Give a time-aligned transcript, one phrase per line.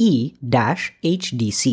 [0.00, 1.64] e-hdc.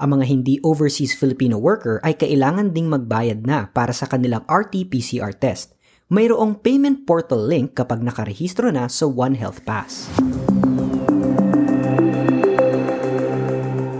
[0.00, 5.36] Ang mga hindi overseas Filipino worker ay kailangan ding magbayad na para sa kanilang RT-PCR
[5.36, 5.76] test
[6.10, 10.10] mayroong payment portal link kapag nakarehistro na sa One Health Pass.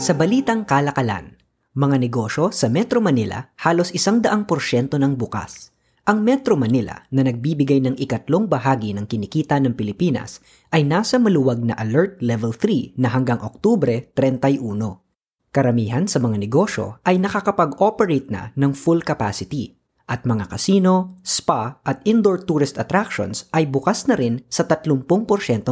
[0.03, 1.39] Sa balitang kalakalan,
[1.79, 5.71] mga negosyo sa Metro Manila halos isang daang porsyento ng bukas.
[6.11, 10.43] Ang Metro Manila na nagbibigay ng ikatlong bahagi ng kinikita ng Pilipinas
[10.75, 14.59] ay nasa maluwag na Alert Level 3 na hanggang Oktubre 31.
[15.55, 19.79] Karamihan sa mga negosyo ay nakakapag-operate na ng full capacity
[20.11, 25.07] at mga casino, spa at indoor tourist attractions ay bukas na rin sa 30%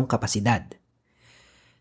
[0.06, 0.62] kapasidad.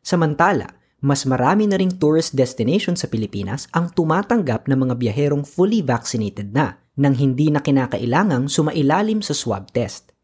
[0.01, 5.85] Samantala, mas marami na ring tourist destination sa Pilipinas ang tumatanggap ng mga biyaherong fully
[5.85, 10.17] vaccinated na nang hindi na kinakailangang sumailalim sa swab test.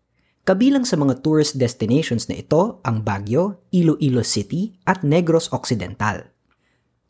[0.43, 6.33] Kabilang sa mga tourist destinations na ito ang Baguio, Iloilo City at Negros Occidental.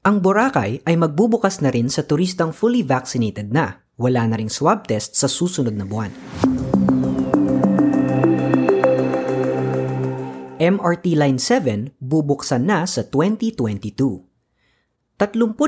[0.04, 4.86] Ang Boracay ay magbubukas na rin sa turistang fully vaccinated na wala na ring swab
[4.90, 6.12] test sa susunod na buwan.
[10.64, 14.24] MRT Line 7 bubuksan na sa 2022.
[15.20, 15.60] 35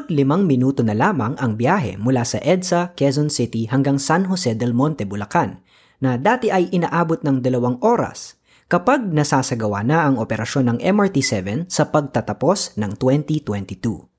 [0.41, 5.03] minuto na lamang ang biyahe mula sa EDSA, Quezon City hanggang San Jose del Monte,
[5.03, 5.62] Bulacan,
[6.00, 11.92] na dati ay inaabot ng dalawang oras kapag nasasagawa na ang operasyon ng MRT-7 sa
[11.94, 14.14] pagtatapos ng 2022.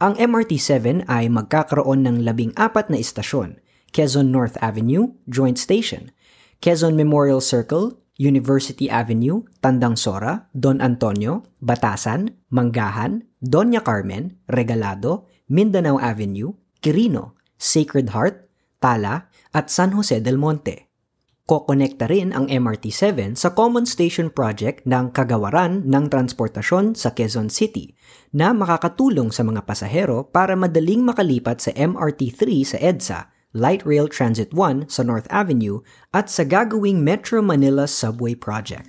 [0.00, 3.60] Ang MRT-7 ay magkakaroon ng labing apat na istasyon,
[3.92, 6.08] Quezon North Avenue, Joint Station,
[6.64, 16.00] Quezon Memorial Circle, University Avenue, Tandang Sora, Don Antonio, Batasan, Manggahan, Doña Carmen, Regalado, Mindanao
[16.00, 18.48] Avenue, Quirino, Sacred Heart,
[18.80, 20.89] Tala, at San Jose del Monte.
[21.50, 27.90] Kokonekta rin ang MRT-7 sa Common Station Project ng Kagawaran ng Transportasyon sa Quezon City
[28.30, 33.20] na makakatulong sa mga pasahero para madaling makalipat sa MRT-3 sa EDSA,
[33.58, 35.82] Light Rail Transit 1 sa North Avenue
[36.14, 38.86] at sa gagawing Metro Manila Subway Project.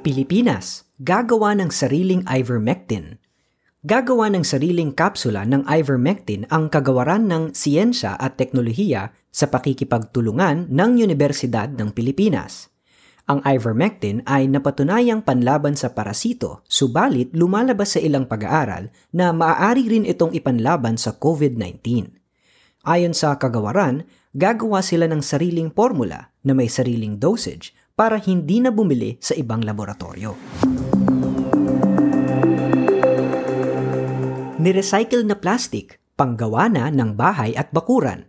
[0.00, 3.20] Pilipinas, gagawa ng sariling ivermectin
[3.86, 10.90] gagawa ng sariling kapsula ng ivermectin ang kagawaran ng siyensya at teknolohiya sa pakikipagtulungan ng
[10.98, 12.66] Universidad ng Pilipinas.
[13.30, 20.02] Ang ivermectin ay napatunayang panlaban sa parasito, subalit lumalabas sa ilang pag-aaral na maaari rin
[20.06, 22.10] itong ipanlaban sa COVID-19.
[22.90, 24.02] Ayon sa kagawaran,
[24.34, 29.62] gagawa sila ng sariling formula na may sariling dosage para hindi na bumili sa ibang
[29.62, 30.34] laboratorio.
[34.66, 38.26] Nirecycle na plastic, panggawa na ng bahay at bakuran.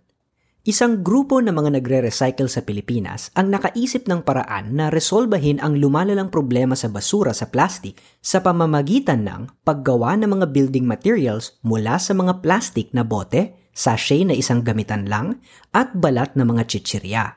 [0.69, 6.29] Isang grupo ng mga nagre-recycle sa Pilipinas ang nakaisip ng paraan na resolbahin ang lumalalang
[6.29, 12.13] problema sa basura sa plastic sa pamamagitan ng paggawa ng mga building materials mula sa
[12.13, 15.41] mga plastic na bote, sachet na isang gamitan lang,
[15.73, 17.33] at balat na mga chichirya.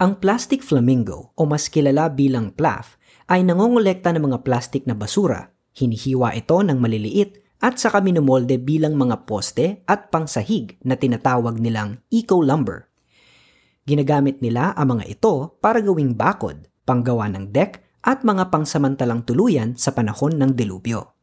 [0.00, 2.96] Ang plastic flamingo o mas kilala bilang PLAF
[3.28, 5.52] ay nangongolekta ng mga plastic na basura.
[5.76, 12.02] Hinihiwa ito ng maliliit at saka minumolde bilang mga poste at pangsahig na tinatawag nilang
[12.10, 12.86] eco-lumber.
[13.88, 19.74] Ginagamit nila ang mga ito para gawing bakod, panggawa ng deck at mga pangsamantalang tuluyan
[19.74, 21.18] sa panahon ng delubyo.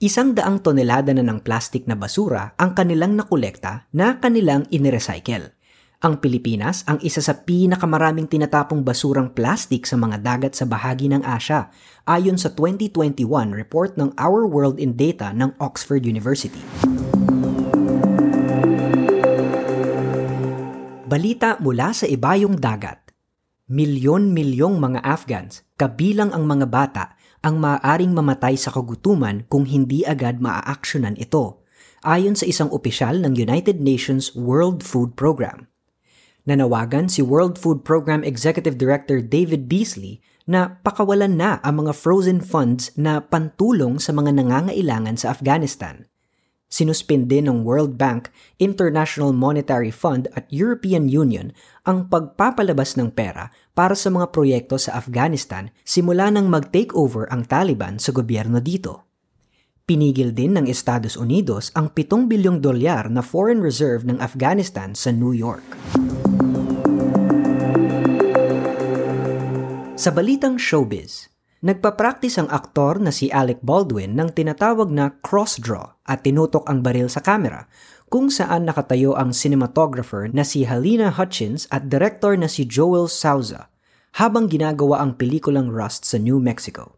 [0.00, 5.59] Isang daang tonelada na ng plastic na basura ang kanilang nakolekta na kanilang inirecycle.
[6.00, 11.20] Ang Pilipinas ang isa sa pinakamaraming tinatapong basurang plastic sa mga dagat sa bahagi ng
[11.20, 11.68] Asya,
[12.08, 16.64] ayon sa 2021 report ng Our World in Data ng Oxford University.
[21.04, 23.12] Balita mula sa ibayong dagat.
[23.68, 27.04] Milyon-milyong mga Afghans, kabilang ang mga bata,
[27.44, 31.60] ang maaaring mamatay sa kagutuman kung hindi agad maaaksyonan ito,
[32.08, 35.69] ayon sa isang opisyal ng United Nations World Food Program.
[36.50, 40.18] Nanawagan si World Food Program Executive Director David Beasley
[40.50, 46.10] na pakawalan na ang mga frozen funds na pantulong sa mga nangangailangan sa Afghanistan.
[46.66, 51.54] Sinuspinde ng World Bank, International Monetary Fund at European Union
[51.86, 57.46] ang pagpapalabas ng pera para sa mga proyekto sa Afghanistan simula nang mag-take over ang
[57.46, 59.06] Taliban sa gobyerno dito.
[59.86, 65.14] Pinigil din ng Estados Unidos ang 7 bilyong dolyar na foreign reserve ng Afghanistan sa
[65.14, 65.66] New York.
[70.00, 71.28] Sa balitang showbiz,
[71.60, 77.12] nagpa-practice ang aktor na si Alec Baldwin ng tinatawag na cross-draw at tinutok ang baril
[77.12, 77.68] sa kamera
[78.08, 83.68] kung saan nakatayo ang cinematographer na si Helena Hutchins at director na si Joel Souza
[84.16, 86.96] habang ginagawa ang pelikulang Rust sa New Mexico.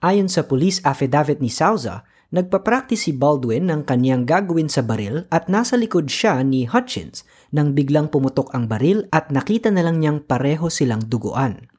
[0.00, 5.52] Ayon sa police affidavit ni Souza, nagpa-practice si Baldwin ng kanyang gagawin sa baril at
[5.52, 10.24] nasa likod siya ni Hutchins nang biglang pumutok ang baril at nakita na lang niyang
[10.24, 11.69] pareho silang duguan.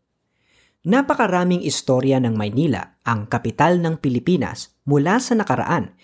[0.82, 5.94] Napakaraming istorya ng Maynila, ang kapital ng Pilipinas, mula sa nakaraan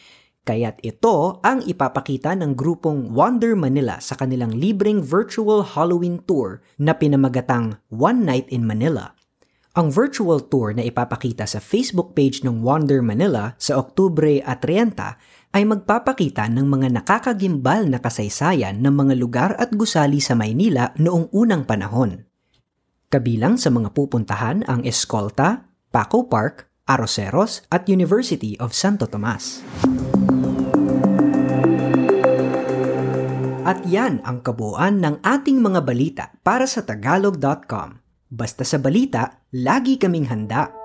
[0.49, 6.97] Kaya't ito ang ipapakita ng grupong Wonder Manila sa kanilang libreng virtual Halloween tour na
[6.97, 9.12] pinamagatang One Night in Manila.
[9.76, 15.52] Ang virtual tour na ipapakita sa Facebook page ng Wonder Manila sa Oktubre at 30
[15.52, 21.28] ay magpapakita ng mga nakakagimbal na kasaysayan ng mga lugar at gusali sa Maynila noong
[21.28, 22.25] unang panahon.
[23.12, 29.61] Kabilang sa mga pupuntahan ang Escolta, Paco Park, Aroseros at University of Santo Tomas.
[33.68, 38.00] At yan ang kabuuan ng ating mga balita para sa tagalog.com.
[38.32, 40.77] Basta sa balita, lagi kaming handa